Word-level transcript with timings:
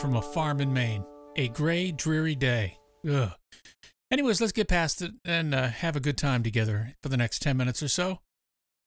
from 0.00 0.16
a 0.16 0.22
farm 0.22 0.62
in 0.62 0.72
Maine. 0.72 1.04
A 1.36 1.48
gray, 1.48 1.92
dreary 1.92 2.34
day. 2.34 2.78
Ugh. 3.08 3.32
Anyways, 4.10 4.40
let's 4.40 4.52
get 4.52 4.66
past 4.66 5.02
it 5.02 5.12
and 5.26 5.54
uh, 5.54 5.68
have 5.68 5.94
a 5.94 6.00
good 6.00 6.16
time 6.16 6.42
together 6.42 6.94
for 7.02 7.10
the 7.10 7.18
next 7.18 7.42
10 7.42 7.58
minutes 7.58 7.82
or 7.82 7.88
so. 7.88 8.20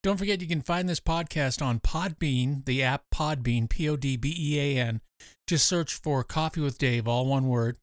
Don't 0.01 0.17
forget 0.17 0.41
you 0.41 0.47
can 0.47 0.61
find 0.61 0.89
this 0.89 0.99
podcast 0.99 1.61
on 1.61 1.79
Podbean, 1.79 2.65
the 2.65 2.81
app 2.81 3.03
Podbean, 3.13 3.69
P 3.69 3.87
O 3.87 3.95
D 3.95 4.17
B 4.17 4.35
E 4.37 4.59
A 4.59 4.81
N. 4.81 5.01
Just 5.47 5.67
search 5.67 5.93
for 5.93 6.23
Coffee 6.23 6.61
with 6.61 6.79
Dave, 6.79 7.07
all 7.07 7.27
one 7.27 7.47
word. 7.47 7.77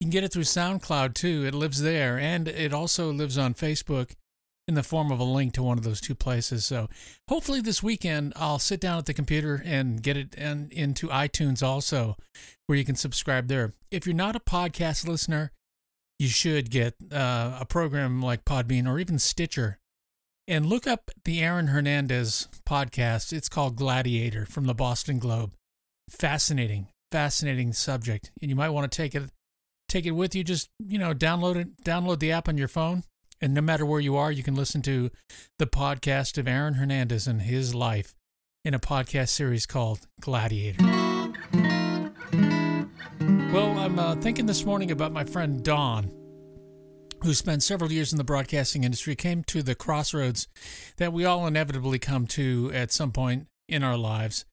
You 0.00 0.06
can 0.06 0.10
get 0.10 0.24
it 0.24 0.32
through 0.32 0.42
SoundCloud 0.42 1.14
too. 1.14 1.46
It 1.46 1.54
lives 1.54 1.80
there, 1.80 2.18
and 2.18 2.48
it 2.48 2.74
also 2.74 3.12
lives 3.12 3.38
on 3.38 3.54
Facebook 3.54 4.16
in 4.68 4.74
the 4.74 4.82
form 4.82 5.10
of 5.10 5.18
a 5.18 5.24
link 5.24 5.52
to 5.54 5.62
one 5.62 5.78
of 5.78 5.84
those 5.84 6.00
two 6.00 6.14
places. 6.14 6.64
So 6.64 6.88
hopefully 7.28 7.60
this 7.60 7.82
weekend 7.82 8.32
I'll 8.36 8.58
sit 8.58 8.80
down 8.80 8.98
at 8.98 9.06
the 9.06 9.14
computer 9.14 9.60
and 9.64 10.02
get 10.02 10.16
it 10.16 10.34
in, 10.34 10.68
into 10.70 11.08
iTunes 11.08 11.62
also, 11.62 12.16
where 12.66 12.78
you 12.78 12.84
can 12.84 12.96
subscribe 12.96 13.48
there. 13.48 13.74
If 13.90 14.06
you're 14.06 14.14
not 14.14 14.36
a 14.36 14.40
podcast 14.40 15.06
listener, 15.06 15.50
you 16.18 16.28
should 16.28 16.70
get 16.70 16.94
uh, 17.12 17.58
a 17.60 17.66
program 17.66 18.22
like 18.22 18.44
Podbean 18.44 18.86
or 18.86 19.00
even 19.00 19.18
Stitcher 19.18 19.78
and 20.46 20.66
look 20.66 20.86
up 20.86 21.10
the 21.24 21.40
Aaron 21.40 21.68
Hernandez 21.68 22.48
podcast. 22.68 23.32
It's 23.32 23.48
called 23.48 23.76
Gladiator 23.76 24.46
from 24.46 24.66
the 24.66 24.74
Boston 24.74 25.18
Globe. 25.18 25.52
Fascinating, 26.08 26.88
fascinating 27.10 27.72
subject, 27.72 28.30
and 28.40 28.50
you 28.50 28.56
might 28.56 28.70
want 28.70 28.90
to 28.90 28.96
take 28.96 29.14
it 29.14 29.30
take 29.88 30.06
it 30.06 30.12
with 30.12 30.34
you. 30.34 30.44
Just 30.44 30.70
you 30.78 30.98
know, 30.98 31.14
download 31.14 31.56
it, 31.56 31.82
download 31.84 32.18
the 32.18 32.32
app 32.32 32.48
on 32.48 32.58
your 32.58 32.68
phone, 32.68 33.04
and 33.42 33.52
no 33.52 33.60
matter 33.60 33.84
where 33.84 34.00
you 34.00 34.16
are, 34.16 34.30
you 34.30 34.44
can 34.44 34.54
listen 34.54 34.80
to 34.82 35.10
the 35.58 35.66
podcast 35.66 36.38
of 36.38 36.46
Aaron 36.46 36.74
Hernandez 36.74 37.26
and 37.26 37.42
his 37.42 37.74
life 37.74 38.14
in 38.64 38.72
a 38.72 38.78
podcast 38.78 39.30
series 39.30 39.66
called 39.66 40.06
Gladiator. 40.20 40.82
Well, 43.52 43.76
I'm 43.78 43.98
uh, 43.98 44.14
thinking 44.16 44.46
this 44.46 44.64
morning 44.64 44.92
about 44.92 45.12
my 45.12 45.24
friend 45.24 45.62
Don 45.62 46.10
who 47.22 47.34
spent 47.34 47.62
several 47.62 47.92
years 47.92 48.12
in 48.12 48.18
the 48.18 48.24
broadcasting 48.24 48.82
industry, 48.84 49.14
came 49.14 49.44
to 49.44 49.62
the 49.62 49.76
crossroads 49.76 50.48
that 50.96 51.12
we 51.12 51.24
all 51.24 51.46
inevitably 51.46 51.98
come 51.98 52.26
to 52.26 52.70
at 52.74 52.90
some 52.90 53.12
point 53.12 53.46
in 53.68 53.84
our 53.84 53.96
lives. 53.96 54.44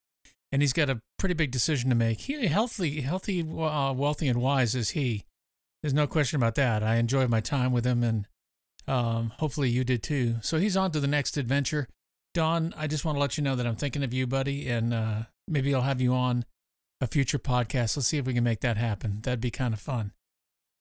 And 0.51 0.61
he's 0.61 0.73
got 0.73 0.89
a 0.89 1.01
pretty 1.17 1.33
big 1.33 1.51
decision 1.51 1.89
to 1.89 1.95
make. 1.95 2.21
He 2.21 2.45
healthy, 2.47 3.01
healthy, 3.01 3.41
uh, 3.41 3.93
wealthy, 3.93 4.27
and 4.27 4.41
wise 4.41 4.75
is 4.75 4.91
he. 4.91 5.25
There's 5.81 5.93
no 5.93 6.07
question 6.07 6.37
about 6.37 6.55
that. 6.55 6.83
I 6.83 6.95
enjoyed 6.95 7.29
my 7.29 7.39
time 7.39 7.71
with 7.71 7.85
him, 7.85 8.03
and 8.03 8.27
um, 8.89 9.33
hopefully 9.37 9.69
you 9.69 9.83
did 9.83 10.01
too. 10.01 10.37
So 10.41 10.57
he's 10.57 10.75
on 10.75 10.91
to 10.91 10.99
the 10.99 11.07
next 11.07 11.37
adventure. 11.37 11.87
Don, 12.33 12.73
I 12.75 12.87
just 12.87 13.05
want 13.05 13.15
to 13.15 13.19
let 13.19 13.37
you 13.37 13.43
know 13.43 13.55
that 13.55 13.67
I'm 13.67 13.75
thinking 13.75 14.03
of 14.03 14.13
you, 14.13 14.25
buddy, 14.25 14.67
and 14.67 14.93
uh, 14.93 15.23
maybe 15.47 15.73
I'll 15.73 15.81
have 15.81 16.01
you 16.01 16.13
on 16.13 16.43
a 16.99 17.07
future 17.07 17.39
podcast. 17.39 17.95
Let's 17.95 18.07
see 18.07 18.17
if 18.17 18.25
we 18.25 18.33
can 18.33 18.43
make 18.43 18.61
that 18.61 18.77
happen. 18.77 19.19
That'd 19.21 19.41
be 19.41 19.51
kind 19.51 19.73
of 19.75 19.79
fun. 19.79 20.11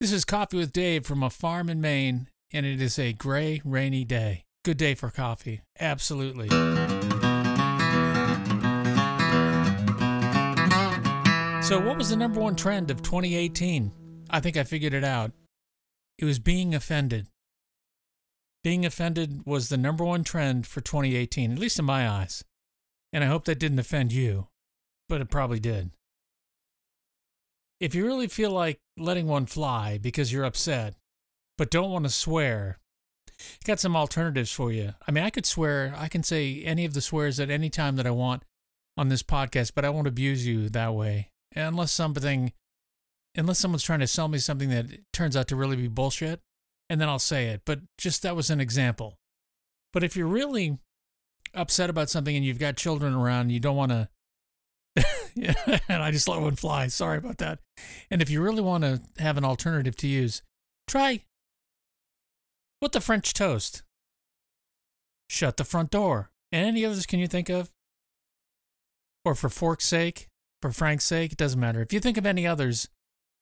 This 0.01 0.11
is 0.11 0.25
Coffee 0.25 0.57
with 0.57 0.73
Dave 0.73 1.07
from 1.07 1.23
a 1.23 1.29
farm 1.29 1.69
in 1.69 1.81
Maine, 1.81 2.29
and 2.53 2.65
it 2.65 2.81
is 2.81 2.99
a 2.99 3.13
gray, 3.13 3.61
rainy 3.65 4.05
day. 4.05 4.45
Good 4.65 4.79
day 4.79 4.95
for 4.95 5.11
coffee. 5.11 5.61
Absolutely. 5.79 6.49
So, 11.63 11.79
what 11.79 11.99
was 11.99 12.09
the 12.09 12.17
number 12.17 12.41
one 12.41 12.57
trend 12.57 12.91
of 12.91 13.03
2018? 13.03 13.93
I 14.31 14.41
think 14.41 14.57
I 14.57 14.65
figured 14.65 14.95
it 14.95 15.05
out. 15.05 15.33
It 16.19 16.25
was 16.25 16.39
being 16.39 16.75
offended. 16.75 17.27
Being 18.69 18.85
offended 18.85 19.47
was 19.47 19.71
the 19.71 19.79
number 19.79 20.05
one 20.05 20.25
trend 20.25 20.67
for 20.67 20.83
2018, 20.83 21.53
at 21.53 21.59
least 21.59 21.79
in 21.79 21.87
my 21.87 22.07
eyes. 22.07 22.45
And 23.15 23.25
I 23.25 23.27
hope 23.27 23.47
that 23.47 23.59
didn't 23.59 23.79
offend 23.79 24.13
you, 24.13 24.49
but 25.09 25.23
it 25.23 25.31
probably 25.31 25.59
did 25.59 25.91
if 27.81 27.95
you 27.95 28.05
really 28.05 28.27
feel 28.27 28.51
like 28.51 28.81
letting 28.97 29.27
one 29.27 29.47
fly 29.47 29.99
because 29.99 30.33
you're 30.33 30.45
upset, 30.45 30.95
but 31.57 31.71
don't 31.71 31.91
want 31.91 32.05
to 32.05 32.11
swear, 32.11 32.79
got 33.65 33.81
some 33.81 33.97
alternatives 33.97 34.51
for 34.51 34.73
you. 34.73 34.95
I 35.07 35.13
mean, 35.13 35.25
I 35.25 35.31
could 35.31 35.47
swear, 35.47 35.95
I 35.97 36.09
can 36.09 36.23
say 36.23 36.63
any 36.65 36.85
of 36.85 36.95
the 36.95 37.01
swears 37.01 37.39
at 37.39 37.51
any 37.51 37.71
time 37.71 37.97
that 37.97 38.07
I 38.07 38.11
want 38.11 38.43
on 38.97 39.09
this 39.09 39.23
podcast, 39.23 39.73
but 39.75 39.85
I 39.85 39.91
won't 39.91 40.09
abuse 40.09 40.47
you 40.47 40.69
that 40.71 40.95
way. 40.95 41.31
Unless 41.55 41.93
something, 41.93 42.53
unless 43.37 43.61
someone's 43.61 43.85
trying 43.85 44.01
to 44.01 44.07
sell 44.07 44.29
me 44.29 44.39
something 44.39 44.71
that 44.71 44.87
turns 45.13 45.37
out 45.37 45.49
to 45.49 45.57
really 45.57 45.77
be 45.77 45.89
bullshit, 45.89 46.41
and 46.89 47.01
then 47.01 47.09
I'll 47.09 47.19
say 47.19 47.49
it. 47.49 47.63
But 47.65 47.81
just 47.97 48.23
that 48.23 48.37
was 48.37 48.51
an 48.51 48.61
example. 48.61 49.19
But 49.93 50.05
if 50.05 50.17
you're 50.17 50.27
really 50.27 50.79
upset 51.55 51.91
about 51.91 52.11
something 52.11 52.37
and 52.37 52.45
you've 52.45 52.59
got 52.59 52.77
children 52.77 53.15
around, 53.15 53.51
you 53.51 53.61
don't 53.61 53.77
want 53.77 53.93
to 53.93 54.09
yeah, 55.35 55.55
and 55.89 56.03
I 56.03 56.11
just 56.11 56.29
let 56.29 56.41
one 56.41 56.57
fly. 56.57 56.89
Sorry 56.89 57.19
about 57.19 57.39
that. 57.39 57.61
And 58.11 58.21
if 58.21 58.31
you 58.31 58.43
really 58.43 58.63
want 58.63 58.85
to 58.85 59.01
have 59.19 59.37
an 59.37 59.45
alternative 59.45 59.97
to 59.97 60.09
use, 60.09 60.43
try 60.87 61.23
what 62.81 62.93
the 62.93 63.01
French 63.01 63.33
toast. 63.35 63.83
Shut 65.31 65.57
the 65.57 65.65
front 65.65 65.91
door. 65.91 66.31
And 66.51 66.67
any 66.67 66.85
others 66.85 67.07
can 67.07 67.21
you 67.21 67.29
think 67.29 67.49
of? 67.49 67.71
Or 69.25 69.35
for 69.35 69.49
fork's 69.49 69.85
sake, 69.85 70.29
for 70.63 70.73
Frank's 70.73 71.05
sake, 71.05 71.33
it 71.33 71.39
doesn't 71.39 71.61
matter. 71.61 71.83
If 71.83 71.93
you 71.93 72.01
think 72.01 72.17
of 72.17 72.27
any 72.27 72.47
others, 72.47 72.89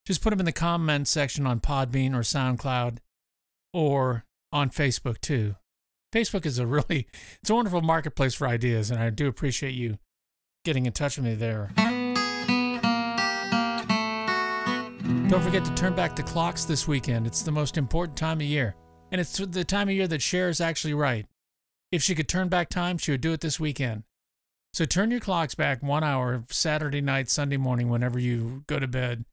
just 0.05 0.23
put 0.23 0.31
them 0.31 0.41
in 0.41 0.47
the 0.47 0.53
comment 0.53 1.07
section 1.07 1.47
on 1.47 1.61
Podbean 1.61 2.15
or 2.15 2.21
SoundCloud 2.21 2.99
or 3.77 4.25
on 4.53 4.71
Facebook 4.71 5.21
too. 5.21 5.55
Facebook 6.11 6.47
is 6.47 6.59
a 6.59 6.67
really 6.67 7.07
it's 7.43 7.51
a 7.51 7.55
wonderful 7.55 7.83
marketplace 7.83 8.35
for 8.35 8.49
ideas 8.49 8.91
and 8.91 8.99
I 8.99 9.11
do 9.11 9.29
appreciate 9.29 9.75
you 9.75 9.99
getting 10.65 10.87
in 10.87 10.93
touch 10.93 11.19
with 11.19 11.27
me 11.27 11.35
there. 11.35 11.73
Don't 15.29 15.43
forget 15.43 15.63
to 15.67 15.75
turn 15.75 15.95
back 15.95 16.17
the 16.17 16.23
clocks 16.23 16.65
this 16.65 16.89
weekend. 16.89 17.27
It's 17.27 17.43
the 17.43 17.53
most 17.53 17.77
important 17.77 18.17
time 18.17 18.39
of 18.39 18.47
year. 18.47 18.75
And 19.13 19.21
it's 19.21 19.37
the 19.37 19.65
time 19.65 19.89
of 19.89 19.95
year 19.95 20.09
that 20.09 20.23
Cher 20.23 20.49
is 20.49 20.61
actually 20.61 20.95
right. 20.95 21.27
If 21.93 22.03
she 22.03 22.15
could 22.15 22.29
turn 22.29 22.49
back 22.49 22.71
time, 22.71 22.97
she 22.97 23.11
would 23.11 23.21
do 23.21 23.35
it 23.35 23.43
this 23.43 23.61
weekend. 23.61 24.05
So 24.73 24.87
turn 24.87 25.11
your 25.11 25.21
clocks 25.21 25.55
back 25.55 25.83
one 25.83 26.03
hour, 26.03 26.45
Saturday 26.49 27.03
night, 27.03 27.29
Sunday 27.29 27.57
morning, 27.59 27.91
whenever 27.91 28.19
you 28.19 28.65
go 28.67 28.79
to 28.79 28.89
bed, 28.89 29.27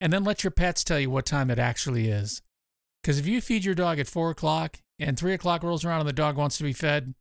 and 0.00 0.12
then 0.12 0.24
let 0.24 0.44
your 0.44 0.50
pets 0.50 0.84
tell 0.84 1.00
you 1.00 1.10
what 1.10 1.24
time 1.24 1.50
it 1.50 1.58
actually 1.58 2.08
is. 2.08 2.42
Because 3.02 3.18
if 3.18 3.26
you 3.26 3.40
feed 3.40 3.64
your 3.64 3.74
dog 3.74 3.98
at 3.98 4.06
four 4.06 4.30
o'clock 4.30 4.80
and 4.98 5.18
three 5.18 5.34
o'clock 5.34 5.62
rolls 5.62 5.84
around 5.84 6.00
and 6.00 6.08
the 6.08 6.12
dog 6.12 6.36
wants 6.36 6.58
to 6.58 6.64
be 6.64 6.72
fed, 6.72 7.14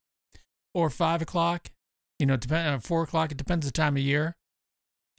or 0.73 0.89
five 0.89 1.21
o'clock, 1.21 1.71
you 2.19 2.25
know, 2.25 2.37
depend 2.37 2.67
uh, 2.67 2.79
four 2.79 3.03
o'clock. 3.03 3.31
It 3.31 3.37
depends 3.37 3.65
the 3.65 3.71
time 3.71 3.95
of 3.95 4.03
year. 4.03 4.35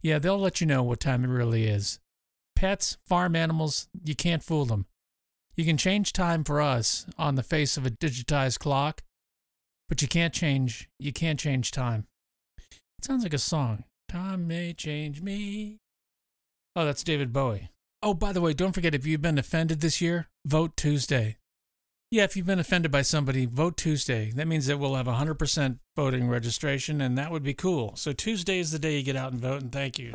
Yeah, 0.02 0.18
they'll 0.18 0.38
let 0.38 0.60
you 0.60 0.66
know 0.66 0.82
what 0.82 1.00
time 1.00 1.24
it 1.24 1.28
really 1.28 1.64
is. 1.64 1.98
Pets, 2.54 2.96
farm 3.06 3.34
animals, 3.34 3.88
you 4.04 4.14
can't 4.14 4.42
fool 4.42 4.64
them. 4.64 4.86
You 5.56 5.64
can 5.64 5.76
change 5.76 6.12
time 6.12 6.44
for 6.44 6.60
us 6.60 7.06
on 7.18 7.34
the 7.34 7.42
face 7.42 7.76
of 7.76 7.84
a 7.84 7.90
digitized 7.90 8.60
clock, 8.60 9.02
but 9.88 10.02
you 10.02 10.06
can't 10.06 10.32
change. 10.32 10.88
You 10.98 11.12
can't 11.12 11.40
change 11.40 11.72
time. 11.72 12.06
It 12.98 13.04
sounds 13.04 13.24
like 13.24 13.34
a 13.34 13.38
song. 13.38 13.84
Time 14.08 14.46
may 14.46 14.72
change 14.72 15.20
me. 15.20 15.78
Oh, 16.76 16.84
that's 16.84 17.02
David 17.02 17.32
Bowie. 17.32 17.70
Oh, 18.00 18.14
by 18.14 18.32
the 18.32 18.40
way, 18.40 18.52
don't 18.52 18.72
forget 18.72 18.94
if 18.94 19.04
you've 19.04 19.22
been 19.22 19.38
offended 19.38 19.80
this 19.80 20.00
year, 20.00 20.28
vote 20.48 20.76
Tuesday. 20.78 21.36
Yeah, 22.10 22.24
if 22.24 22.34
you've 22.34 22.46
been 22.46 22.58
offended 22.58 22.90
by 22.90 23.02
somebody, 23.02 23.44
vote 23.44 23.76
Tuesday. 23.76 24.32
That 24.34 24.48
means 24.48 24.66
that 24.66 24.78
we'll 24.78 24.94
have 24.94 25.06
100% 25.06 25.78
voting 25.94 26.26
registration, 26.26 27.02
and 27.02 27.18
that 27.18 27.30
would 27.30 27.42
be 27.42 27.52
cool. 27.52 27.94
So 27.96 28.14
Tuesday 28.14 28.58
is 28.58 28.70
the 28.70 28.78
day 28.78 28.96
you 28.96 29.02
get 29.02 29.14
out 29.14 29.32
and 29.32 29.40
vote, 29.42 29.60
and 29.60 29.70
thank 29.70 29.98
you. 29.98 30.12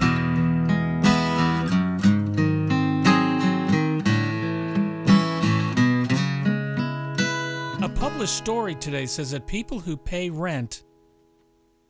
A 7.84 7.90
published 7.90 8.36
story 8.36 8.74
today 8.74 9.06
says 9.06 9.30
that 9.32 9.46
people 9.46 9.82
who 9.82 9.96
pay 9.96 10.32
rent 10.32 10.84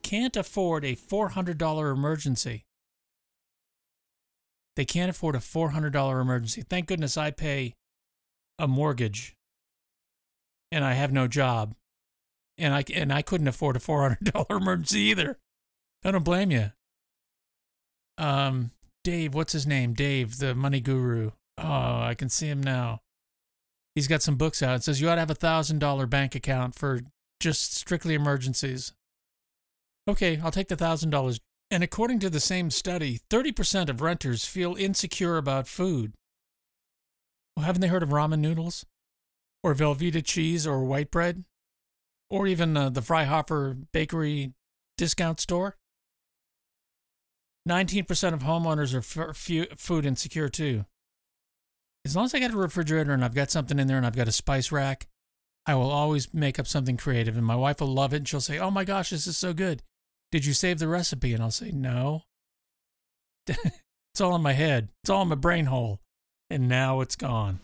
can't 0.01 0.35
afford 0.35 0.83
a 0.83 0.97
$400 0.97 1.93
emergency. 1.93 2.65
They 4.75 4.83
can't 4.83 5.09
afford 5.09 5.35
a 5.35 5.39
$400 5.39 6.21
emergency. 6.21 6.63
Thank 6.69 6.87
goodness 6.87 7.15
I 7.15 7.31
pay 7.31 7.75
a 8.59 8.67
mortgage 8.67 9.35
and 10.73 10.83
I 10.83 10.93
have 10.93 11.11
no 11.11 11.27
job, 11.27 11.75
and 12.57 12.73
I 12.73 12.83
and 12.93 13.13
I 13.13 13.21
couldn't 13.21 13.47
afford 13.47 13.75
a 13.75 13.79
four 13.79 14.01
hundred 14.01 14.23
dollar 14.33 14.57
emergency 14.59 15.01
either. 15.01 15.37
I 16.03 16.11
don't 16.11 16.25
blame 16.25 16.49
you. 16.49 16.71
Um, 18.17 18.71
Dave, 19.03 19.35
what's 19.35 19.53
his 19.53 19.67
name? 19.67 19.93
Dave, 19.93 20.39
the 20.39 20.55
money 20.55 20.81
guru. 20.81 21.31
Oh, 21.59 22.01
I 22.01 22.15
can 22.17 22.27
see 22.27 22.47
him 22.47 22.61
now. 22.61 23.01
He's 23.93 24.07
got 24.07 24.23
some 24.23 24.35
books 24.35 24.63
out. 24.63 24.77
It 24.77 24.83
says 24.83 24.99
you 24.99 25.09
ought 25.09 25.15
to 25.15 25.21
have 25.21 25.29
a 25.29 25.35
thousand 25.35 25.77
dollar 25.77 26.07
bank 26.07 26.33
account 26.33 26.73
for 26.73 27.01
just 27.39 27.75
strictly 27.75 28.15
emergencies. 28.15 28.93
Okay, 30.09 30.39
I'll 30.43 30.51
take 30.51 30.69
the 30.69 30.75
thousand 30.75 31.11
dollars. 31.11 31.39
And 31.69 31.83
according 31.83 32.19
to 32.19 32.29
the 32.29 32.39
same 32.39 32.69
study, 32.69 33.19
30% 33.29 33.89
of 33.89 34.01
renters 34.01 34.45
feel 34.45 34.75
insecure 34.75 35.37
about 35.37 35.67
food. 35.67 36.13
Well, 37.55 37.65
haven't 37.65 37.81
they 37.81 37.87
heard 37.87 38.03
of 38.03 38.09
ramen 38.09 38.39
noodles? 38.39 38.85
or 39.63 39.73
Velveeta 39.73 40.23
cheese 40.23 40.67
or 40.67 40.83
white 40.83 41.09
bread, 41.09 41.45
or 42.29 42.45
even 42.45 42.75
uh, 42.75 42.89
the 42.89 43.01
Freihofer 43.01 43.85
bakery 43.91 44.53
discount 44.97 45.39
store. 45.39 45.77
19% 47.67 48.33
of 48.33 48.43
homeowners 48.43 48.93
are 48.93 49.29
f- 49.29 49.79
food 49.79 50.05
insecure 50.05 50.49
too. 50.49 50.85
As 52.05 52.15
long 52.15 52.25
as 52.25 52.33
I 52.33 52.39
got 52.39 52.51
a 52.51 52.57
refrigerator 52.57 53.13
and 53.13 53.23
I've 53.23 53.33
got 53.33 53.49
something 53.49 53.79
in 53.79 53.87
there 53.87 53.95
and 53.95 54.05
I've 54.05 54.17
got 54.17 54.27
a 54.27 54.33
spice 54.33 54.73
rack, 54.73 55.07
I 55.65 55.75
will 55.75 55.89
always 55.89 56.33
make 56.33 56.59
up 56.59 56.67
something 56.67 56.97
creative. 56.97 57.37
And 57.37 57.45
my 57.45 57.55
wife 57.55 57.79
will 57.79 57.87
love 57.87 58.13
it 58.13 58.17
and 58.17 58.27
she'll 58.27 58.41
say, 58.41 58.59
Oh 58.59 58.69
my 58.69 58.83
gosh, 58.83 59.11
this 59.11 59.25
is 59.25 59.37
so 59.37 59.53
good. 59.53 59.81
Did 60.29 60.45
you 60.45 60.51
save 60.51 60.79
the 60.79 60.89
recipe? 60.89 61.33
And 61.33 61.41
I'll 61.41 61.51
say, 61.51 61.71
No. 61.71 62.23
it's 63.47 64.19
all 64.19 64.35
in 64.35 64.41
my 64.41 64.51
head, 64.51 64.89
it's 65.01 65.09
all 65.09 65.21
in 65.21 65.29
my 65.29 65.35
brain 65.35 65.65
hole. 65.65 66.01
And 66.53 66.69
now 66.69 67.01
it's 67.01 67.15
gone. 67.15 67.57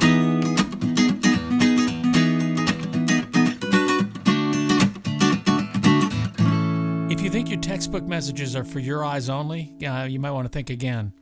If 7.11 7.21
you 7.21 7.29
think 7.29 7.51
your 7.51 7.59
textbook 7.59 8.05
messages 8.05 8.55
are 8.55 8.63
for 8.63 8.79
your 8.79 9.05
eyes 9.05 9.29
only, 9.29 9.75
uh, 9.85 10.05
you 10.05 10.19
might 10.19 10.31
want 10.31 10.45
to 10.45 10.51
think 10.51 10.71
again. 10.71 11.13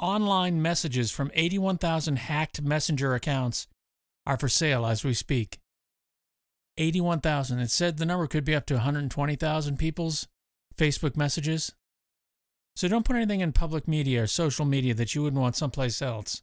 Online 0.00 0.62
messages 0.62 1.10
from 1.10 1.30
81,000 1.34 2.16
hacked 2.16 2.62
messenger 2.62 3.14
accounts 3.14 3.66
are 4.24 4.38
for 4.38 4.48
sale 4.48 4.86
as 4.86 5.04
we 5.04 5.12
speak. 5.12 5.58
81,000. 6.78 7.58
It 7.58 7.70
said 7.70 7.98
the 7.98 8.06
number 8.06 8.26
could 8.26 8.46
be 8.46 8.54
up 8.54 8.64
to 8.64 8.74
120,000 8.76 9.76
people's 9.76 10.28
Facebook 10.78 11.18
messages. 11.18 11.74
So 12.74 12.88
don't 12.88 13.04
put 13.04 13.16
anything 13.16 13.42
in 13.42 13.52
public 13.52 13.86
media 13.86 14.22
or 14.22 14.26
social 14.26 14.64
media 14.64 14.94
that 14.94 15.14
you 15.14 15.22
wouldn't 15.22 15.42
want 15.42 15.56
someplace 15.56 16.00
else. 16.00 16.40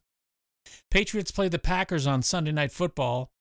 Patriots 0.92 1.32
play 1.32 1.48
the 1.48 1.60
Packers 1.60 2.08
on 2.08 2.22
Sunday 2.22 2.52
Night 2.52 2.72
Football, 2.72 3.32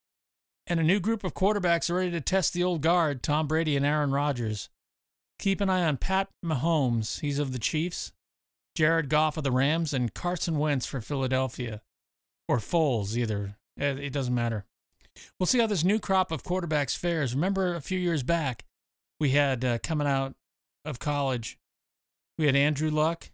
and 0.67 0.79
a 0.79 0.85
new 0.85 1.01
group 1.01 1.25
of 1.25 1.35
quarterbacks 1.35 1.89
are 1.91 1.97
ready 1.97 2.11
to 2.11 2.21
test 2.21 2.53
the 2.53 2.65
old 2.65 2.83
guard, 2.83 3.23
Tom 3.23 3.47
Brady 3.47 3.77
and 3.77 3.87
Aaron 3.87 4.11
Rodgers. 4.11 4.69
Keep 5.39 5.61
an 5.61 5.71
eye 5.71 5.85
on 5.85 5.97
Pat 5.97 6.29
Mahomes, 6.45 7.21
he's 7.21 7.39
of 7.39 7.53
the 7.53 7.59
Chiefs, 7.59 8.13
Jared 8.75 9.09
Goff 9.09 9.37
of 9.37 9.45
the 9.45 9.53
Rams, 9.53 9.95
and 9.95 10.15
Carson 10.15 10.59
Wentz 10.59 10.87
for 10.87 11.01
Philadelphia. 11.01 11.83
Or 12.49 12.59
Foles, 12.59 13.17
either. 13.17 13.57
Eh, 13.79 13.95
it 13.95 14.13
doesn't 14.13 14.35
matter. 14.35 14.65
We'll 15.39 15.47
see 15.47 15.59
how 15.59 15.67
this 15.67 15.85
new 15.85 15.99
crop 15.99 16.33
of 16.33 16.43
quarterbacks 16.43 16.97
fares. 16.97 17.35
Remember 17.35 17.75
a 17.75 17.81
few 17.81 17.99
years 17.99 18.23
back, 18.23 18.65
we 19.21 19.31
had 19.31 19.65
uh, 19.65 19.79
coming 19.83 20.07
out 20.07 20.35
of 20.85 20.99
college, 20.99 21.59
we 22.37 22.47
had 22.47 22.57
Andrew 22.57 22.91
Luck 22.91 23.31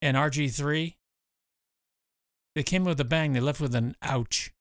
and 0.00 0.16
RG3. 0.16 0.94
They 2.54 2.62
came 2.62 2.84
with 2.84 3.00
a 3.00 3.04
bang, 3.04 3.32
they 3.32 3.40
left 3.40 3.60
with 3.60 3.74
an 3.74 3.96
ouch. 4.02 4.52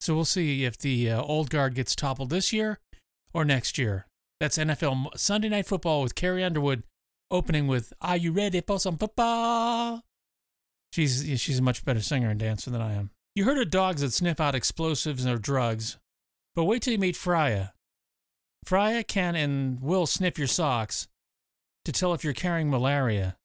So 0.00 0.14
we'll 0.14 0.24
see 0.24 0.64
if 0.64 0.76
the 0.76 1.10
uh, 1.10 1.22
old 1.22 1.50
guard 1.50 1.74
gets 1.74 1.94
toppled 1.94 2.30
this 2.30 2.52
year 2.52 2.80
or 3.32 3.44
next 3.44 3.78
year. 3.78 4.06
That's 4.40 4.58
NFL 4.58 5.16
Sunday 5.18 5.48
Night 5.48 5.66
Football 5.66 6.02
with 6.02 6.14
Carrie 6.14 6.44
Underwood 6.44 6.82
opening 7.30 7.66
with 7.66 7.92
Are 8.00 8.16
You 8.16 8.32
Ready 8.32 8.60
for 8.60 8.78
Some 8.78 8.98
Football? 8.98 10.02
She's, 10.92 11.24
she's 11.40 11.58
a 11.58 11.62
much 11.62 11.84
better 11.84 12.00
singer 12.00 12.30
and 12.30 12.38
dancer 12.38 12.70
than 12.70 12.82
I 12.82 12.94
am. 12.94 13.10
You 13.34 13.44
heard 13.44 13.58
of 13.58 13.70
dogs 13.70 14.00
that 14.00 14.12
sniff 14.12 14.40
out 14.40 14.54
explosives 14.54 15.26
or 15.26 15.38
drugs, 15.38 15.96
but 16.54 16.64
wait 16.64 16.82
till 16.82 16.92
you 16.92 16.98
meet 16.98 17.16
Freya. 17.16 17.72
Freya 18.64 19.02
can 19.02 19.34
and 19.34 19.80
will 19.82 20.06
sniff 20.06 20.38
your 20.38 20.46
socks 20.46 21.08
to 21.84 21.92
tell 21.92 22.14
if 22.14 22.22
you're 22.22 22.32
carrying 22.32 22.70
malaria. 22.70 23.36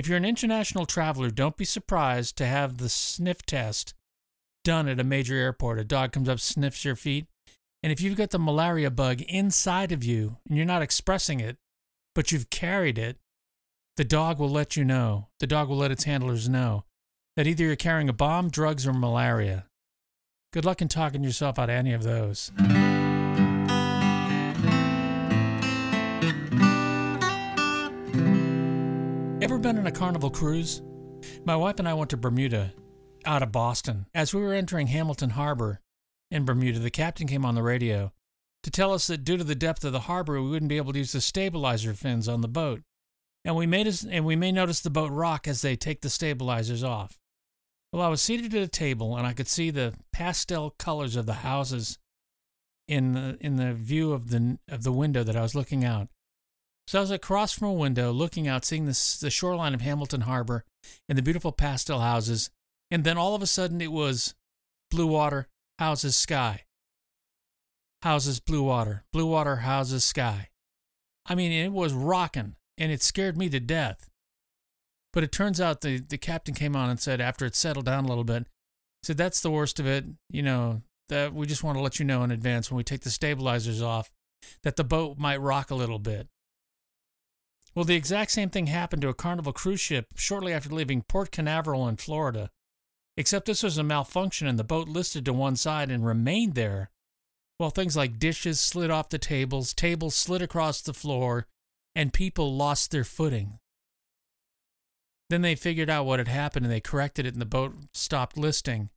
If 0.00 0.08
you're 0.08 0.16
an 0.16 0.24
international 0.24 0.86
traveler, 0.86 1.28
don't 1.28 1.58
be 1.58 1.66
surprised 1.66 2.38
to 2.38 2.46
have 2.46 2.78
the 2.78 2.88
sniff 2.88 3.44
test 3.44 3.92
done 4.64 4.88
at 4.88 4.98
a 4.98 5.04
major 5.04 5.34
airport. 5.34 5.78
A 5.78 5.84
dog 5.84 6.12
comes 6.12 6.26
up, 6.26 6.40
sniffs 6.40 6.86
your 6.86 6.96
feet, 6.96 7.26
and 7.82 7.92
if 7.92 8.00
you've 8.00 8.16
got 8.16 8.30
the 8.30 8.38
malaria 8.38 8.90
bug 8.90 9.20
inside 9.20 9.92
of 9.92 10.02
you 10.02 10.38
and 10.48 10.56
you're 10.56 10.64
not 10.64 10.80
expressing 10.80 11.38
it, 11.38 11.58
but 12.14 12.32
you've 12.32 12.48
carried 12.48 12.96
it, 12.96 13.18
the 13.98 14.04
dog 14.04 14.38
will 14.38 14.48
let 14.48 14.74
you 14.74 14.86
know. 14.86 15.28
The 15.38 15.46
dog 15.46 15.68
will 15.68 15.76
let 15.76 15.90
its 15.90 16.04
handlers 16.04 16.48
know 16.48 16.84
that 17.36 17.46
either 17.46 17.64
you're 17.64 17.76
carrying 17.76 18.08
a 18.08 18.14
bomb, 18.14 18.48
drugs, 18.48 18.86
or 18.86 18.94
malaria. 18.94 19.66
Good 20.54 20.64
luck 20.64 20.80
in 20.80 20.88
talking 20.88 21.22
yourself 21.22 21.58
out 21.58 21.68
of 21.68 21.76
any 21.76 21.92
of 21.92 22.04
those. 22.04 22.50
Been 29.62 29.78
on 29.78 29.86
a 29.86 29.92
carnival 29.92 30.30
cruise? 30.30 30.80
My 31.44 31.54
wife 31.54 31.78
and 31.78 31.86
I 31.86 31.92
went 31.92 32.08
to 32.10 32.16
Bermuda 32.16 32.72
out 33.26 33.42
of 33.42 33.52
Boston. 33.52 34.06
As 34.14 34.32
we 34.32 34.40
were 34.40 34.54
entering 34.54 34.86
Hamilton 34.86 35.30
Harbor 35.30 35.80
in 36.30 36.46
Bermuda, 36.46 36.78
the 36.78 36.90
captain 36.90 37.26
came 37.26 37.44
on 37.44 37.54
the 37.54 37.62
radio 37.62 38.10
to 38.62 38.70
tell 38.70 38.94
us 38.94 39.06
that 39.08 39.22
due 39.22 39.36
to 39.36 39.44
the 39.44 39.54
depth 39.54 39.84
of 39.84 39.92
the 39.92 40.00
harbor, 40.00 40.40
we 40.40 40.48
wouldn't 40.48 40.70
be 40.70 40.78
able 40.78 40.94
to 40.94 40.98
use 40.98 41.12
the 41.12 41.20
stabilizer 41.20 41.92
fins 41.92 42.26
on 42.26 42.40
the 42.40 42.48
boat. 42.48 42.80
And 43.44 43.54
we 43.54 43.66
made 43.66 43.86
us, 43.86 44.02
and 44.02 44.24
we 44.24 44.34
may 44.34 44.50
notice 44.50 44.80
the 44.80 44.88
boat 44.88 45.12
rock 45.12 45.46
as 45.46 45.60
they 45.60 45.76
take 45.76 46.00
the 46.00 46.10
stabilizers 46.10 46.82
off. 46.82 47.18
Well, 47.92 48.02
I 48.02 48.08
was 48.08 48.22
seated 48.22 48.54
at 48.54 48.62
a 48.62 48.68
table 48.68 49.16
and 49.16 49.26
I 49.26 49.34
could 49.34 49.48
see 49.48 49.70
the 49.70 49.92
pastel 50.10 50.74
colors 50.78 51.16
of 51.16 51.26
the 51.26 51.34
houses 51.34 51.98
in 52.88 53.12
the 53.12 53.36
in 53.40 53.56
the 53.56 53.74
view 53.74 54.12
of 54.12 54.30
the 54.30 54.58
of 54.68 54.84
the 54.84 54.92
window 54.92 55.22
that 55.22 55.36
I 55.36 55.42
was 55.42 55.54
looking 55.54 55.84
out. 55.84 56.08
So 56.90 56.98
I 56.98 57.02
was 57.02 57.12
across 57.12 57.52
from 57.52 57.68
a 57.68 57.72
window, 57.72 58.10
looking 58.10 58.48
out, 58.48 58.64
seeing 58.64 58.86
the 58.86 59.16
the 59.20 59.30
shoreline 59.30 59.74
of 59.74 59.80
Hamilton 59.80 60.22
Harbor 60.22 60.64
and 61.08 61.16
the 61.16 61.22
beautiful 61.22 61.52
pastel 61.52 62.00
houses, 62.00 62.50
and 62.90 63.04
then 63.04 63.16
all 63.16 63.36
of 63.36 63.42
a 63.42 63.46
sudden 63.46 63.80
it 63.80 63.92
was 63.92 64.34
blue 64.90 65.06
water, 65.06 65.46
houses, 65.78 66.16
sky. 66.16 66.64
Houses, 68.02 68.40
blue 68.40 68.64
water, 68.64 69.04
blue 69.12 69.26
water, 69.26 69.54
houses, 69.58 70.02
sky. 70.02 70.48
I 71.26 71.36
mean, 71.36 71.52
it 71.52 71.70
was 71.70 71.92
rocking, 71.92 72.56
and 72.76 72.90
it 72.90 73.04
scared 73.04 73.38
me 73.38 73.48
to 73.50 73.60
death. 73.60 74.10
But 75.12 75.22
it 75.22 75.30
turns 75.30 75.60
out 75.60 75.82
the, 75.82 76.00
the 76.00 76.18
captain 76.18 76.54
came 76.54 76.74
on 76.74 76.90
and 76.90 76.98
said, 76.98 77.20
after 77.20 77.46
it 77.46 77.54
settled 77.54 77.86
down 77.86 78.04
a 78.04 78.08
little 78.08 78.24
bit, 78.24 78.48
said, 79.04 79.16
That's 79.16 79.42
the 79.42 79.52
worst 79.52 79.78
of 79.78 79.86
it. 79.86 80.06
You 80.28 80.42
know, 80.42 80.82
that 81.08 81.34
we 81.34 81.46
just 81.46 81.62
want 81.62 81.78
to 81.78 81.82
let 81.82 82.00
you 82.00 82.04
know 82.04 82.24
in 82.24 82.32
advance 82.32 82.68
when 82.68 82.78
we 82.78 82.82
take 82.82 83.02
the 83.02 83.10
stabilizers 83.10 83.80
off 83.80 84.10
that 84.64 84.74
the 84.74 84.82
boat 84.82 85.18
might 85.18 85.40
rock 85.40 85.70
a 85.70 85.76
little 85.76 86.00
bit. 86.00 86.26
Well, 87.74 87.84
the 87.84 87.94
exact 87.94 88.32
same 88.32 88.50
thing 88.50 88.66
happened 88.66 89.02
to 89.02 89.08
a 89.08 89.14
Carnival 89.14 89.52
cruise 89.52 89.80
ship 89.80 90.06
shortly 90.16 90.52
after 90.52 90.70
leaving 90.70 91.02
Port 91.02 91.30
Canaveral 91.30 91.86
in 91.88 91.96
Florida, 91.96 92.50
except 93.16 93.46
this 93.46 93.62
was 93.62 93.78
a 93.78 93.84
malfunction 93.84 94.46
and 94.46 94.58
the 94.58 94.64
boat 94.64 94.88
listed 94.88 95.24
to 95.24 95.32
one 95.32 95.56
side 95.56 95.90
and 95.90 96.04
remained 96.04 96.54
there 96.54 96.90
while 97.60 97.70
things 97.70 97.94
like 97.94 98.18
dishes 98.18 98.58
slid 98.58 98.90
off 98.90 99.10
the 99.10 99.18
tables, 99.18 99.74
tables 99.74 100.14
slid 100.14 100.40
across 100.40 100.80
the 100.80 100.94
floor, 100.94 101.46
and 101.94 102.10
people 102.10 102.56
lost 102.56 102.90
their 102.90 103.04
footing. 103.04 103.58
Then 105.28 105.42
they 105.42 105.54
figured 105.54 105.90
out 105.90 106.06
what 106.06 106.18
had 106.18 106.26
happened 106.26 106.64
and 106.64 106.72
they 106.72 106.80
corrected 106.80 107.26
it, 107.26 107.34
and 107.34 107.40
the 107.40 107.46
boat 107.46 107.74
stopped 107.92 108.38
listing. 108.38 108.88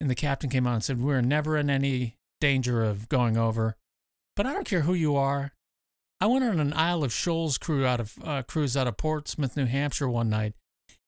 And 0.00 0.08
the 0.08 0.14
captain 0.14 0.48
came 0.48 0.66
on 0.66 0.76
and 0.76 0.84
said, 0.84 1.00
We're 1.02 1.20
never 1.20 1.58
in 1.58 1.68
any 1.68 2.16
danger 2.40 2.82
of 2.82 3.10
going 3.10 3.36
over. 3.36 3.76
But 4.34 4.46
I 4.46 4.54
don't 4.54 4.66
care 4.66 4.80
who 4.80 4.94
you 4.94 5.14
are. 5.14 5.52
I 6.20 6.26
went 6.26 6.44
on 6.44 6.60
an 6.60 6.72
Isle 6.72 7.04
of 7.04 7.12
Shoals 7.12 7.58
cruise 7.58 7.84
out 7.84 8.00
of 8.00 8.14
uh, 8.24 8.42
cruise 8.42 8.76
out 8.76 8.86
of 8.86 8.96
Portsmouth, 8.96 9.56
New 9.56 9.66
Hampshire 9.66 10.08
one 10.08 10.30
night, 10.30 10.54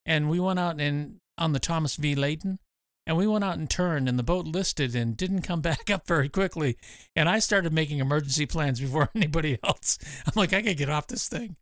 and 0.05 0.29
we 0.29 0.41
went 0.41 0.59
out 0.59 0.81
in 0.81 1.21
on 1.39 1.53
the 1.53 1.61
Thomas 1.61 1.97
V. 1.97 2.15
Laighton, 2.15 2.59
and 3.07 3.17
we 3.17 3.27
went 3.27 3.45
out 3.45 3.59
and 3.59 3.71
turned, 3.71 4.09
and 4.09 4.19
the 4.19 4.25
boat 4.25 4.47
listed 4.47 4.95
and 4.95 5.17
didn't 5.17 5.43
come 5.43 5.61
back 5.63 5.91
up 5.91 6.07
very 6.07 6.29
quickly. 6.29 6.77
And 7.15 7.29
I 7.29 7.39
started 7.39 7.73
making 7.73 7.99
emergency 7.99 8.47
plans 8.47 8.81
before 8.81 9.09
anybody 9.15 9.59
else. 9.65 9.99
I'm 10.27 10.33
like, 10.35 10.53
I 10.53 10.61
gotta 10.61 10.75
get 10.75 10.91
off 10.91 11.07
this 11.07 11.29
thing. 11.29 11.57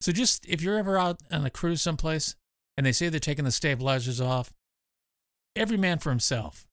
So 0.00 0.10
just 0.10 0.44
if 0.48 0.62
you're 0.62 0.78
ever 0.78 0.98
out 0.98 1.20
on 1.30 1.46
a 1.46 1.50
cruise 1.50 1.82
someplace 1.82 2.34
and 2.76 2.84
they 2.84 2.92
say 2.92 3.08
they're 3.08 3.20
taking 3.20 3.44
the 3.44 3.52
stabilizers 3.52 4.20
off, 4.20 4.52
every 5.54 5.76
man 5.76 5.98
for 5.98 6.10
himself. 6.10 6.66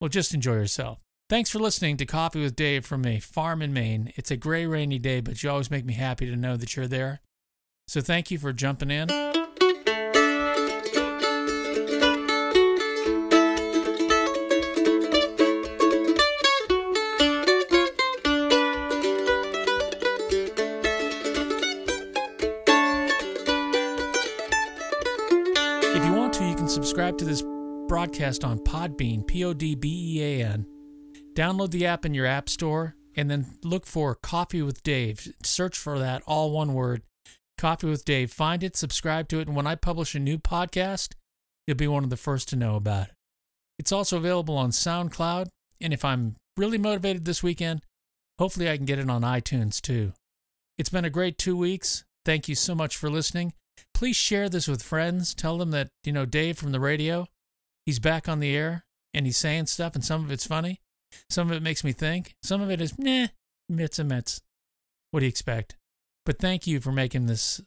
Well, 0.00 0.08
just 0.08 0.32
enjoy 0.32 0.54
yourself. 0.54 1.01
Thanks 1.32 1.48
for 1.48 1.60
listening 1.60 1.96
to 1.96 2.04
Coffee 2.04 2.42
with 2.42 2.54
Dave 2.56 2.84
from 2.84 3.06
a 3.06 3.18
farm 3.18 3.62
in 3.62 3.72
Maine. 3.72 4.12
It's 4.16 4.30
a 4.30 4.36
gray, 4.36 4.66
rainy 4.66 4.98
day, 4.98 5.22
but 5.22 5.42
you 5.42 5.48
always 5.48 5.70
make 5.70 5.86
me 5.86 5.94
happy 5.94 6.26
to 6.26 6.36
know 6.36 6.58
that 6.58 6.76
you're 6.76 6.86
there. 6.86 7.22
So 7.88 8.02
thank 8.02 8.30
you 8.30 8.36
for 8.38 8.52
jumping 8.52 8.90
in. 8.90 9.08
If 25.94 26.04
you 26.04 26.12
want 26.12 26.34
to, 26.34 26.44
you 26.44 26.54
can 26.54 26.68
subscribe 26.68 27.16
to 27.16 27.24
this 27.24 27.42
broadcast 27.88 28.44
on 28.44 28.58
Podbean, 28.58 29.26
P 29.26 29.42
O 29.46 29.54
D 29.54 29.74
B 29.74 30.18
E 30.18 30.42
A 30.42 30.46
N. 30.46 30.66
Download 31.34 31.70
the 31.70 31.86
app 31.86 32.04
in 32.04 32.14
your 32.14 32.26
app 32.26 32.48
store 32.48 32.94
and 33.16 33.30
then 33.30 33.58
look 33.62 33.86
for 33.86 34.14
Coffee 34.14 34.62
with 34.62 34.82
Dave. 34.82 35.32
Search 35.42 35.76
for 35.78 35.98
that, 35.98 36.22
all 36.26 36.50
one 36.50 36.74
word, 36.74 37.02
Coffee 37.58 37.88
with 37.88 38.04
Dave. 38.04 38.32
Find 38.32 38.62
it, 38.62 38.76
subscribe 38.76 39.28
to 39.28 39.40
it, 39.40 39.46
and 39.46 39.56
when 39.56 39.66
I 39.66 39.74
publish 39.74 40.14
a 40.14 40.18
new 40.18 40.38
podcast, 40.38 41.14
you'll 41.66 41.76
be 41.76 41.88
one 41.88 42.04
of 42.04 42.10
the 42.10 42.16
first 42.16 42.48
to 42.48 42.56
know 42.56 42.76
about 42.76 43.08
it. 43.08 43.14
It's 43.78 43.92
also 43.92 44.16
available 44.16 44.56
on 44.56 44.70
SoundCloud, 44.70 45.48
and 45.80 45.92
if 45.92 46.04
I'm 46.04 46.36
really 46.56 46.78
motivated 46.78 47.24
this 47.24 47.42
weekend, 47.42 47.82
hopefully 48.38 48.68
I 48.68 48.76
can 48.76 48.86
get 48.86 48.98
it 48.98 49.10
on 49.10 49.22
iTunes 49.22 49.80
too. 49.80 50.12
It's 50.78 50.90
been 50.90 51.04
a 51.04 51.10
great 51.10 51.38
two 51.38 51.56
weeks. 51.56 52.04
Thank 52.24 52.48
you 52.48 52.54
so 52.54 52.74
much 52.74 52.96
for 52.96 53.10
listening. 53.10 53.52
Please 53.94 54.16
share 54.16 54.48
this 54.48 54.68
with 54.68 54.82
friends. 54.82 55.34
Tell 55.34 55.58
them 55.58 55.70
that, 55.70 55.88
you 56.04 56.12
know, 56.12 56.24
Dave 56.26 56.58
from 56.58 56.72
the 56.72 56.80
radio, 56.80 57.26
he's 57.86 57.98
back 57.98 58.28
on 58.28 58.40
the 58.40 58.54
air 58.54 58.84
and 59.14 59.26
he's 59.26 59.36
saying 59.36 59.66
stuff, 59.66 59.94
and 59.94 60.04
some 60.04 60.24
of 60.24 60.30
it's 60.30 60.46
funny. 60.46 60.80
Some 61.30 61.50
of 61.50 61.56
it 61.56 61.62
makes 61.62 61.84
me 61.84 61.92
think. 61.92 62.34
Some 62.42 62.60
of 62.60 62.70
it 62.70 62.80
is, 62.80 62.98
nah, 62.98 63.28
mitts 63.68 63.98
and 63.98 64.08
mitts. 64.08 64.40
What 65.10 65.20
do 65.20 65.26
you 65.26 65.30
expect? 65.30 65.76
But 66.24 66.38
thank 66.38 66.66
you 66.66 66.80
for 66.80 66.92
making 66.92 67.26
this 67.26 67.60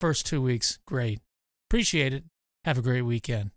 first 0.00 0.26
two 0.26 0.42
weeks 0.42 0.78
great. 0.86 1.20
Appreciate 1.68 2.12
it. 2.12 2.24
Have 2.64 2.78
a 2.78 2.82
great 2.82 3.02
weekend. 3.02 3.52